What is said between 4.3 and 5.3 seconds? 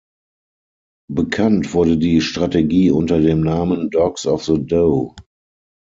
the Dow.